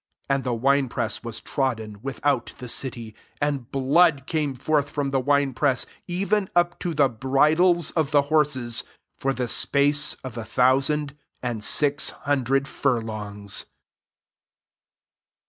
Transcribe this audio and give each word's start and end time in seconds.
20 0.29 0.35
And 0.35 0.43
the 0.43 0.53
wine 0.55 0.89
press 0.89 1.23
was 1.23 1.39
trodden, 1.39 1.99
without 2.01 2.55
the 2.57 2.67
city; 2.67 3.13
and 3.39 3.69
blood 3.71 4.25
came 4.25 4.55
forth 4.55 4.89
from 4.89 5.11
the 5.11 5.19
wine 5.19 5.53
press, 5.53 5.85
even 6.07 6.49
up 6.55 6.79
to 6.79 6.95
the 6.95 7.07
bridles 7.07 7.91
of 7.91 8.09
the 8.09 8.23
horses, 8.23 8.83
for 9.15 9.31
the 9.31 9.47
space 9.47 10.15
of 10.23 10.39
a 10.39 10.43
thousand 10.43 11.15
and 11.43 11.63
six 11.63 12.09
hundred 12.25 12.67
furlongs. 12.67 13.67